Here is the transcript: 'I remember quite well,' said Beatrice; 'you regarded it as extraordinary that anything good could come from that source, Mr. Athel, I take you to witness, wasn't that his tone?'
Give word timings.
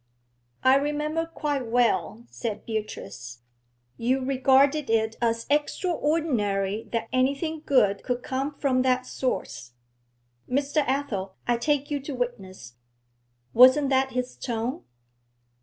'I 0.63 0.77
remember 0.77 1.27
quite 1.27 1.67
well,' 1.67 2.23
said 2.31 2.65
Beatrice; 2.65 3.41
'you 3.97 4.25
regarded 4.25 4.89
it 4.89 5.15
as 5.21 5.45
extraordinary 5.47 6.89
that 6.91 7.07
anything 7.13 7.61
good 7.67 8.01
could 8.01 8.23
come 8.23 8.51
from 8.55 8.81
that 8.81 9.05
source, 9.05 9.73
Mr. 10.49 10.77
Athel, 10.87 11.35
I 11.45 11.57
take 11.57 11.91
you 11.91 11.99
to 11.99 12.15
witness, 12.15 12.73
wasn't 13.53 13.89
that 13.91 14.13
his 14.13 14.35
tone?' 14.35 14.85